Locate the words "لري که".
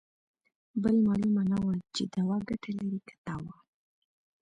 2.77-3.15